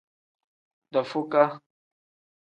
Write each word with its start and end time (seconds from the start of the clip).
Dafukaa. 0.93 1.49